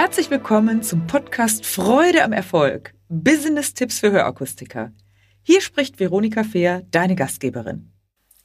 [0.00, 2.94] Herzlich willkommen zum Podcast Freude am Erfolg.
[3.08, 4.92] Business-Tipps für Hörakustiker.
[5.42, 7.90] Hier spricht Veronika Fehr, deine Gastgeberin.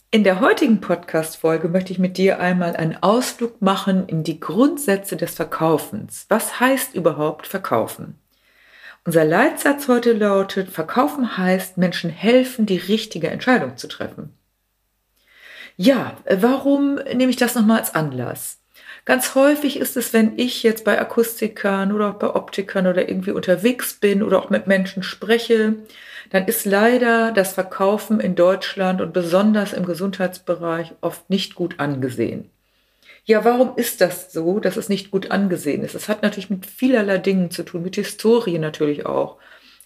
[0.10, 5.16] In der heutigen Podcast-Folge möchte ich mit dir einmal einen Ausflug machen in die Grundsätze
[5.16, 6.26] des Verkaufens.
[6.28, 8.18] Was heißt überhaupt Verkaufen?
[9.06, 14.34] Unser Leitsatz heute lautet, Verkaufen heißt, Menschen helfen, die richtige Entscheidung zu treffen.
[15.78, 18.58] Ja, warum nehme ich das nochmal als Anlass?
[19.06, 23.32] Ganz häufig ist es, wenn ich jetzt bei Akustikern oder auch bei Optikern oder irgendwie
[23.32, 25.76] unterwegs bin oder auch mit Menschen spreche,
[26.30, 32.50] dann ist leider das Verkaufen in Deutschland und besonders im Gesundheitsbereich oft nicht gut angesehen.
[33.26, 35.96] Ja, warum ist das so, dass es nicht gut angesehen ist?
[35.96, 39.38] Es hat natürlich mit vielerlei Dingen zu tun, mit Historie natürlich auch.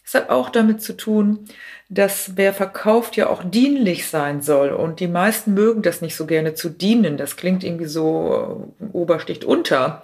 [0.07, 1.49] Es hat auch damit zu tun,
[1.89, 4.70] dass wer verkauft ja auch dienlich sein soll.
[4.70, 7.17] Und die meisten mögen das nicht so gerne zu dienen.
[7.17, 10.03] Das klingt irgendwie so äh, obersticht unter.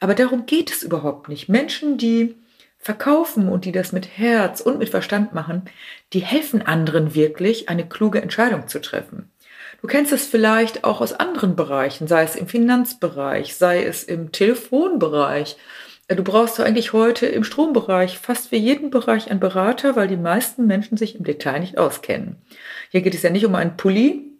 [0.00, 1.50] Aber darum geht es überhaupt nicht.
[1.50, 2.34] Menschen, die
[2.78, 5.66] verkaufen und die das mit Herz und mit Verstand machen,
[6.14, 9.30] die helfen anderen wirklich, eine kluge Entscheidung zu treffen.
[9.82, 14.32] Du kennst es vielleicht auch aus anderen Bereichen, sei es im Finanzbereich, sei es im
[14.32, 15.58] Telefonbereich
[16.14, 20.16] Du brauchst du eigentlich heute im Strombereich fast für jeden Bereich einen Berater, weil die
[20.16, 22.36] meisten Menschen sich im Detail nicht auskennen.
[22.90, 24.32] Hier geht es ja nicht um einen Pulli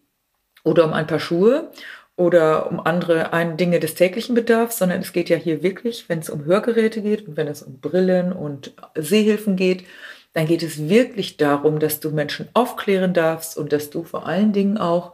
[0.64, 1.70] oder um ein paar Schuhe
[2.16, 6.30] oder um andere Dinge des täglichen Bedarfs, sondern es geht ja hier wirklich, wenn es
[6.30, 9.84] um Hörgeräte geht und wenn es um Brillen und Sehhilfen geht,
[10.34, 14.52] dann geht es wirklich darum, dass du Menschen aufklären darfst und dass du vor allen
[14.52, 15.12] Dingen auch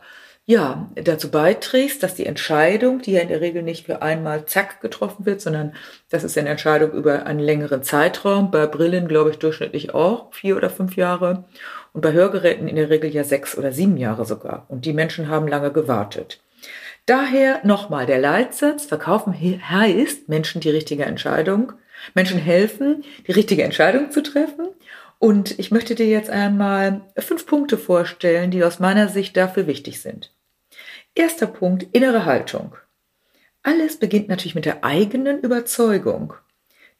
[0.48, 4.80] ja, dazu beiträgst, dass die Entscheidung, die ja in der Regel nicht für einmal zack
[4.80, 5.74] getroffen wird, sondern
[6.08, 10.56] das ist eine Entscheidung über einen längeren Zeitraum, bei Brillen glaube ich durchschnittlich auch vier
[10.56, 11.44] oder fünf Jahre
[11.92, 14.64] und bei Hörgeräten in der Regel ja sechs oder sieben Jahre sogar.
[14.68, 16.40] Und die Menschen haben lange gewartet.
[17.04, 21.74] Daher nochmal der Leitsatz, verkaufen heißt Menschen die richtige Entscheidung,
[22.14, 24.68] Menschen helfen, die richtige Entscheidung zu treffen
[25.18, 30.00] und ich möchte dir jetzt einmal fünf Punkte vorstellen, die aus meiner Sicht dafür wichtig
[30.00, 30.32] sind.
[31.14, 32.76] Erster Punkt, innere Haltung.
[33.62, 36.34] Alles beginnt natürlich mit der eigenen Überzeugung.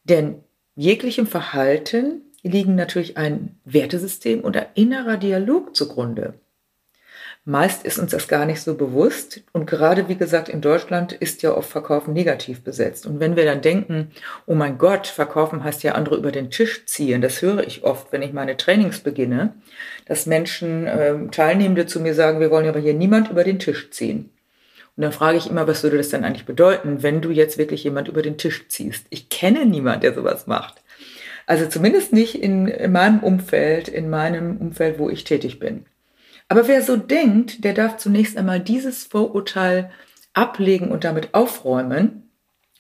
[0.04, 0.42] Denn
[0.74, 6.34] jeglichem Verhalten liegen natürlich ein Wertesystem und ein innerer Dialog zugrunde.
[7.48, 9.40] Meist ist uns das gar nicht so bewusst.
[9.52, 13.06] Und gerade, wie gesagt, in Deutschland ist ja oft Verkaufen negativ besetzt.
[13.06, 14.10] Und wenn wir dann denken,
[14.44, 18.12] oh mein Gott, Verkaufen heißt ja andere über den Tisch ziehen, das höre ich oft,
[18.12, 19.54] wenn ich meine Trainings beginne,
[20.04, 23.88] dass Menschen, äh, Teilnehmende zu mir sagen, wir wollen aber hier niemand über den Tisch
[23.92, 24.28] ziehen.
[24.98, 27.82] Und dann frage ich immer, was würde das denn eigentlich bedeuten, wenn du jetzt wirklich
[27.82, 29.06] jemand über den Tisch ziehst?
[29.08, 30.82] Ich kenne niemand, der sowas macht.
[31.46, 35.86] Also zumindest nicht in, in meinem Umfeld, in meinem Umfeld, wo ich tätig bin.
[36.48, 39.90] Aber wer so denkt, der darf zunächst einmal dieses Vorurteil
[40.32, 42.30] ablegen und damit aufräumen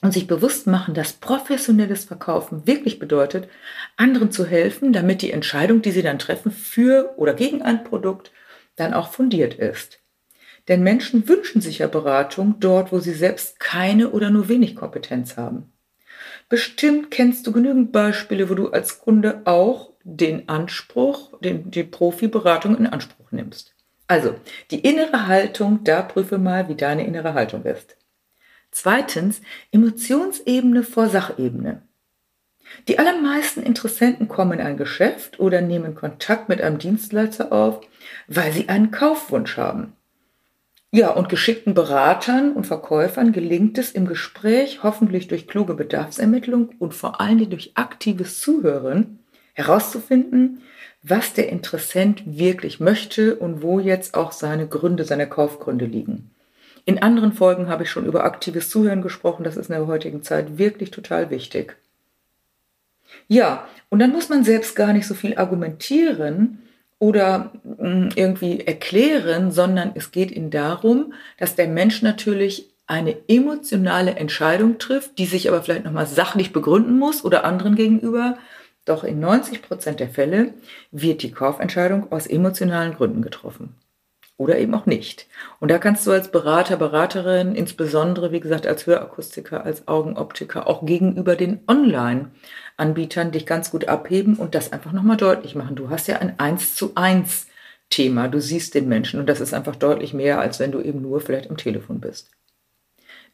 [0.00, 3.48] und sich bewusst machen, dass professionelles Verkaufen wirklich bedeutet,
[3.96, 8.32] anderen zu helfen, damit die Entscheidung, die sie dann treffen, für oder gegen ein Produkt,
[8.76, 10.00] dann auch fundiert ist.
[10.68, 15.36] Denn Menschen wünschen sich ja Beratung dort, wo sie selbst keine oder nur wenig Kompetenz
[15.36, 15.72] haben.
[16.48, 22.76] Bestimmt kennst du genügend Beispiele, wo du als Kunde auch den Anspruch, den, die Profiberatung
[22.76, 23.74] in Anspruch nimmst.
[24.06, 24.34] Also,
[24.70, 27.96] die innere Haltung, da prüfe mal, wie deine innere Haltung ist.
[28.70, 31.82] Zweitens, Emotionsebene vor Sachebene.
[32.86, 37.80] Die allermeisten Interessenten kommen in ein Geschäft oder nehmen Kontakt mit einem Dienstleister auf,
[38.26, 39.94] weil sie einen Kaufwunsch haben.
[40.90, 46.94] Ja, und geschickten Beratern und Verkäufern gelingt es im Gespräch, hoffentlich durch kluge Bedarfsermittlung und
[46.94, 49.18] vor allem durch aktives Zuhören,
[49.58, 50.62] herauszufinden,
[51.02, 56.30] was der Interessent wirklich möchte und wo jetzt auch seine Gründe, seine Kaufgründe liegen.
[56.84, 60.22] In anderen Folgen habe ich schon über aktives Zuhören gesprochen, das ist in der heutigen
[60.22, 61.76] Zeit wirklich total wichtig.
[63.26, 66.62] Ja, und dann muss man selbst gar nicht so viel argumentieren
[66.98, 74.12] oder mm, irgendwie erklären, sondern es geht ihnen darum, dass der Mensch natürlich eine emotionale
[74.12, 78.38] Entscheidung trifft, die sich aber vielleicht nochmal sachlich begründen muss oder anderen gegenüber
[78.88, 80.54] doch in 90 Prozent der Fälle
[80.90, 83.74] wird die Kaufentscheidung aus emotionalen Gründen getroffen.
[84.36, 85.26] Oder eben auch nicht.
[85.58, 90.86] Und da kannst du als Berater, Beraterin, insbesondere, wie gesagt, als Hörakustiker, als Augenoptiker, auch
[90.86, 95.74] gegenüber den Online-Anbietern dich ganz gut abheben und das einfach nochmal deutlich machen.
[95.74, 97.48] Du hast ja ein Eins zu eins
[97.90, 98.28] Thema.
[98.28, 101.20] Du siehst den Menschen und das ist einfach deutlich mehr, als wenn du eben nur
[101.20, 102.30] vielleicht am Telefon bist.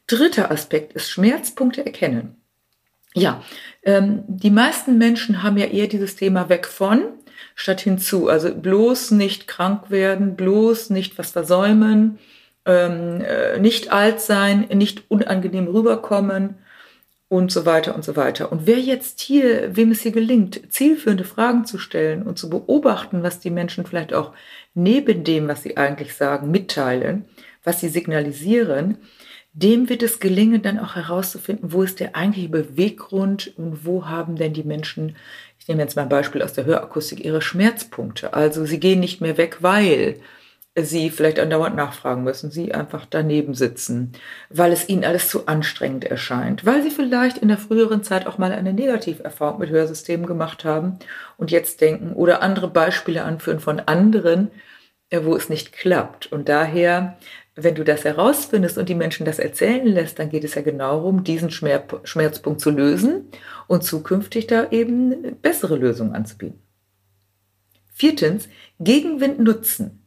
[0.06, 2.43] Dritter Aspekt ist Schmerzpunkte erkennen.
[3.14, 3.42] Ja,
[3.84, 7.02] ähm, die meisten Menschen haben ja eher dieses Thema weg von
[7.54, 8.28] statt hinzu.
[8.28, 12.18] Also bloß nicht krank werden, bloß nicht was versäumen,
[12.66, 16.56] ähm, äh, nicht alt sein, nicht unangenehm rüberkommen
[17.28, 18.52] und so weiter und so weiter.
[18.52, 23.22] Und wer jetzt hier, wem es hier gelingt, zielführende Fragen zu stellen und zu beobachten,
[23.22, 24.32] was die Menschen vielleicht auch
[24.74, 27.24] neben dem, was sie eigentlich sagen, mitteilen,
[27.62, 28.98] was sie signalisieren,
[29.54, 34.34] dem wird es gelingen, dann auch herauszufinden, wo ist der eigentliche Beweggrund und wo haben
[34.36, 35.16] denn die Menschen,
[35.58, 38.34] ich nehme jetzt mal ein Beispiel aus der Hörakustik, ihre Schmerzpunkte.
[38.34, 40.16] Also sie gehen nicht mehr weg, weil
[40.76, 44.12] sie vielleicht andauernd nachfragen müssen, sie einfach daneben sitzen,
[44.50, 48.38] weil es ihnen alles zu anstrengend erscheint, weil sie vielleicht in der früheren Zeit auch
[48.38, 50.98] mal eine Negativerfahrung mit Hörsystemen gemacht haben
[51.36, 54.50] und jetzt denken oder andere Beispiele anführen von anderen,
[55.10, 56.32] äh, wo es nicht klappt.
[56.32, 57.18] Und daher,
[57.56, 60.98] wenn du das herausfindest und die Menschen das erzählen lässt, dann geht es ja genau
[61.04, 63.28] darum, diesen Schmerzpunkt zu lösen
[63.66, 66.60] und zukünftig da eben bessere Lösungen anzubieten.
[67.92, 68.48] Viertens,
[68.80, 70.00] Gegenwind nutzen.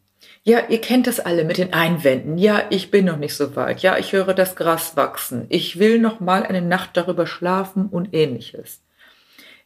[0.44, 2.38] Ja, ihr kennt das alle mit den Einwänden.
[2.38, 3.82] Ja, ich bin noch nicht so weit.
[3.82, 5.46] Ja, ich höre das Gras wachsen.
[5.50, 8.82] Ich will noch mal eine Nacht darüber schlafen und ähnliches.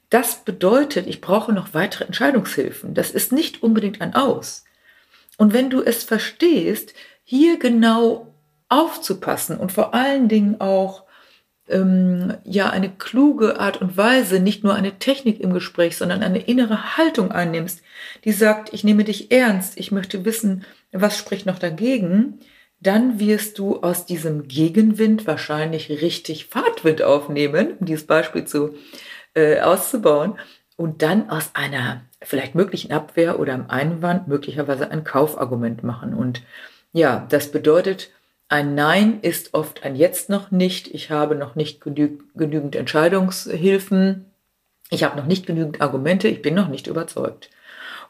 [0.09, 2.93] Das bedeutet, ich brauche noch weitere Entscheidungshilfen.
[2.93, 4.65] Das ist nicht unbedingt ein Aus.
[5.37, 6.93] Und wenn du es verstehst,
[7.31, 8.27] hier genau
[8.67, 11.05] aufzupassen und vor allen Dingen auch
[11.69, 16.39] ähm, ja eine kluge Art und Weise, nicht nur eine Technik im Gespräch, sondern eine
[16.39, 17.83] innere Haltung einnimmst,
[18.25, 22.41] die sagt, ich nehme dich ernst, ich möchte wissen, was spricht noch dagegen,
[22.81, 28.75] dann wirst du aus diesem Gegenwind wahrscheinlich richtig Fahrtwind aufnehmen, um dieses Beispiel zu,
[29.35, 30.37] äh, auszubauen,
[30.75, 36.13] und dann aus einer vielleicht möglichen Abwehr oder einem Einwand möglicherweise ein Kaufargument machen.
[36.13, 36.41] Und
[36.93, 38.09] ja, das bedeutet,
[38.49, 40.93] ein Nein ist oft ein Jetzt noch nicht.
[40.93, 44.25] Ich habe noch nicht genü genügend Entscheidungshilfen.
[44.89, 46.27] Ich habe noch nicht genügend Argumente.
[46.27, 47.49] Ich bin noch nicht überzeugt.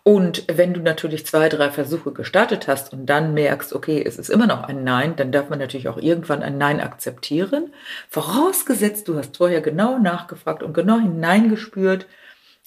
[0.04, 4.30] Und wenn du natürlich zwei, drei Versuche gestartet hast und dann merkst, okay, es ist
[4.30, 7.72] immer noch ein Nein, dann darf man natürlich auch irgendwann ein Nein akzeptieren.
[8.10, 12.08] Vorausgesetzt, du hast vorher genau nachgefragt und genau hineingespürt,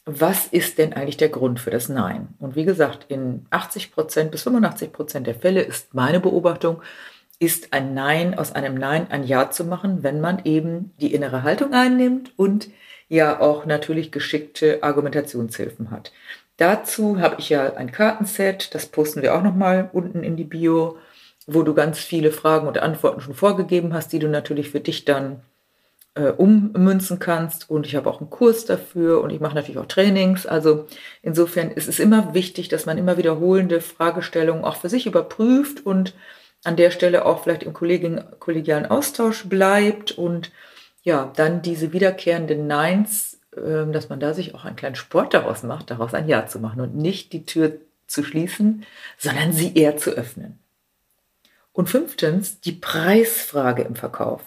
[0.07, 2.29] was ist denn eigentlich der Grund für das Nein?
[2.39, 6.83] Und wie gesagt, in 80 Prozent bis 85 Prozent der Fälle ist meine Beobachtung,
[7.39, 11.43] ist ein Nein aus einem Nein ein Ja zu machen, wenn man eben die innere
[11.43, 12.69] Haltung einnimmt und
[13.09, 16.13] ja auch natürlich geschickte Argumentationshilfen hat.
[16.57, 20.99] Dazu habe ich ja ein Kartenset, das posten wir auch nochmal unten in die Bio,
[21.47, 25.05] wo du ganz viele Fragen und Antworten schon vorgegeben hast, die du natürlich für dich
[25.05, 25.43] dann
[26.15, 27.69] äh, ummünzen kannst.
[27.71, 30.47] Und ich habe auch einen Kurs dafür und ich mache natürlich auch Trainings.
[30.47, 30.87] Also
[31.23, 36.15] insofern ist es immer wichtig, dass man immer wiederholende Fragestellungen auch für sich überprüft und
[36.63, 40.51] an der Stelle auch vielleicht im kollegialen Austausch bleibt und
[41.03, 45.63] ja, dann diese wiederkehrenden Neins, äh, dass man da sich auch einen kleinen Sport daraus
[45.63, 47.73] macht, daraus ein Ja zu machen und nicht die Tür
[48.07, 48.85] zu schließen,
[49.19, 50.59] sondern sie eher zu öffnen.
[51.73, 54.43] Und fünftens, die Preisfrage im Verkauf.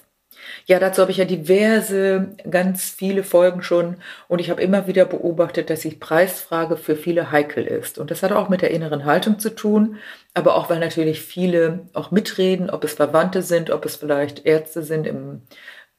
[0.66, 3.98] Ja, dazu habe ich ja diverse, ganz viele Folgen schon
[4.28, 7.98] und ich habe immer wieder beobachtet, dass die Preisfrage für viele heikel ist.
[7.98, 9.98] Und das hat auch mit der inneren Haltung zu tun,
[10.34, 14.84] aber auch weil natürlich viele auch mitreden, ob es Verwandte sind, ob es vielleicht Ärzte
[14.84, 15.42] sind im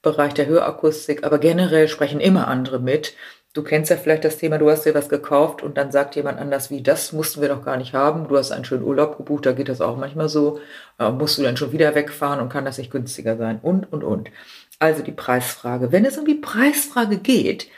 [0.00, 3.14] Bereich der Hörakustik, aber generell sprechen immer andere mit.
[3.54, 6.38] Du kennst ja vielleicht das Thema, du hast dir was gekauft und dann sagt jemand
[6.38, 8.28] anders wie, das mussten wir doch gar nicht haben.
[8.28, 10.60] Du hast einen schönen Urlaub gebucht, da geht das auch manchmal so.
[10.98, 13.58] Äh, musst du dann schon wieder wegfahren und kann das nicht günstiger sein?
[13.62, 14.30] Und, und, und.
[14.78, 15.92] Also die Preisfrage.
[15.92, 17.68] Wenn es um die Preisfrage geht,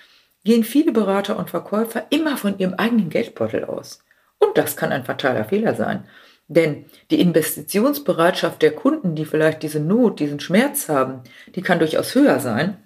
[0.44, 4.02] gehen viele Berater und Verkäufer immer von ihrem eigenen Geldbeutel aus.
[4.38, 6.04] Und das kann ein fataler Fehler sein.
[6.48, 11.22] Denn die Investitionsbereitschaft der Kunden, die vielleicht diese Not, diesen Schmerz haben,
[11.54, 12.78] die kann durchaus höher sein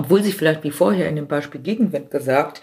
[0.00, 2.62] obwohl sie vielleicht wie vorher in dem Beispiel Gegenwind gesagt,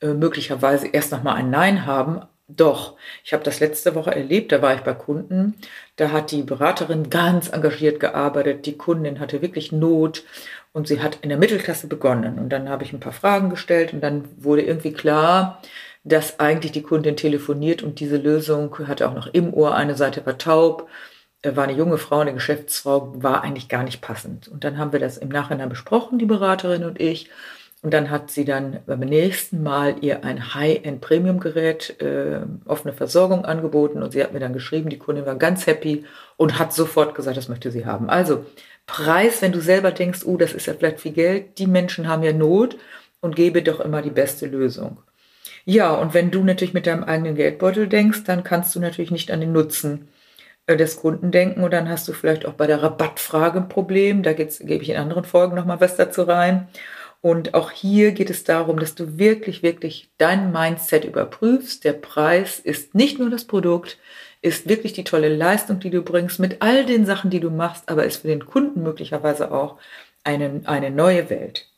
[0.00, 2.22] äh, möglicherweise erst nochmal ein Nein haben.
[2.48, 5.54] Doch, ich habe das letzte Woche erlebt, da war ich bei Kunden,
[5.96, 10.22] da hat die Beraterin ganz engagiert gearbeitet, die Kundin hatte wirklich Not
[10.72, 12.38] und sie hat in der Mittelklasse begonnen.
[12.38, 15.60] Und dann habe ich ein paar Fragen gestellt und dann wurde irgendwie klar,
[16.04, 20.24] dass eigentlich die Kundin telefoniert und diese Lösung hatte auch noch im Ohr, eine Seite
[20.24, 20.88] war taub
[21.54, 24.48] war eine junge Frau, eine Geschäftsfrau, war eigentlich gar nicht passend.
[24.48, 27.30] Und dann haben wir das im Nachhinein besprochen, die Beraterin und ich.
[27.82, 34.02] Und dann hat sie dann beim nächsten Mal ihr ein High-End-Premium-Gerät, äh, offene Versorgung angeboten.
[34.02, 36.04] Und sie hat mir dann geschrieben, die Kundin war ganz happy
[36.36, 38.08] und hat sofort gesagt, das möchte sie haben.
[38.08, 38.44] Also
[38.86, 42.22] Preis, wenn du selber denkst, oh, das ist ja vielleicht viel Geld, die Menschen haben
[42.22, 42.76] ja Not
[43.20, 44.98] und gebe doch immer die beste Lösung.
[45.64, 49.32] Ja, und wenn du natürlich mit deinem eigenen Geldbeutel denkst, dann kannst du natürlich nicht
[49.32, 50.08] an den Nutzen
[50.66, 54.22] äh, des Kunden denken und dann hast du vielleicht auch bei der Rabattfrage ein Problem.
[54.22, 56.68] Da gebe ich in anderen Folgen nochmal was dazu rein.
[57.20, 61.82] Und auch hier geht es darum, dass du wirklich, wirklich dein Mindset überprüfst.
[61.84, 63.98] Der Preis ist nicht nur das Produkt,
[64.42, 67.88] ist wirklich die tolle Leistung, die du bringst mit all den Sachen, die du machst,
[67.88, 69.76] aber ist für den Kunden möglicherweise auch
[70.22, 71.68] eine, eine neue Welt.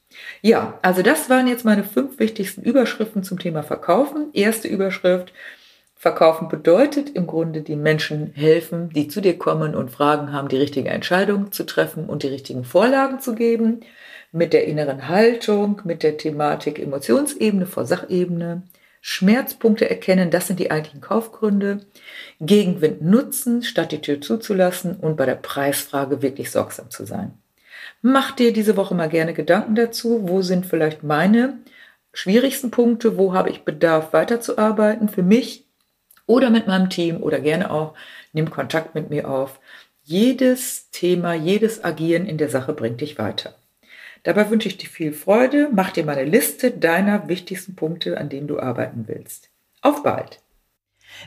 [0.42, 4.28] Ja, also das waren jetzt meine fünf wichtigsten Überschriften zum Thema Verkaufen.
[4.32, 5.32] Erste Überschrift,
[6.00, 10.56] Verkaufen bedeutet im Grunde den Menschen helfen, die zu dir kommen und Fragen haben, die
[10.56, 13.80] richtige Entscheidung zu treffen und die richtigen Vorlagen zu geben,
[14.30, 18.62] mit der inneren Haltung, mit der Thematik Emotionsebene vor Sachebene,
[19.00, 21.80] Schmerzpunkte erkennen, das sind die eigentlichen Kaufgründe,
[22.40, 27.32] Gegenwind nutzen, statt die Tür zuzulassen und bei der Preisfrage wirklich sorgsam zu sein.
[28.02, 31.58] Mach dir diese Woche mal gerne Gedanken dazu, wo sind vielleicht meine
[32.12, 35.08] schwierigsten Punkte, wo habe ich Bedarf weiterzuarbeiten?
[35.08, 35.67] Für mich
[36.28, 37.94] oder mit meinem Team oder gerne auch
[38.32, 39.58] nimm Kontakt mit mir auf.
[40.04, 43.56] Jedes Thema, jedes Agieren in der Sache bringt dich weiter.
[44.22, 45.68] Dabei wünsche ich dir viel Freude.
[45.72, 49.50] Mach dir mal eine Liste deiner wichtigsten Punkte, an denen du arbeiten willst.
[49.82, 50.40] Auf bald!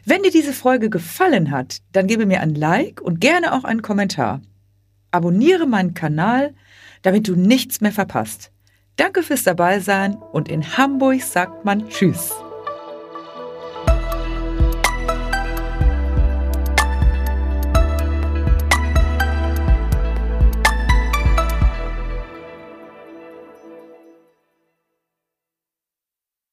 [0.05, 3.81] Wenn dir diese Folge gefallen hat, dann gebe mir ein Like und gerne auch einen
[3.81, 4.41] Kommentar.
[5.09, 6.53] Abonniere meinen Kanal,
[7.01, 8.51] damit du nichts mehr verpasst.
[8.95, 12.33] Danke fürs Dabeisein und in Hamburg sagt man Tschüss.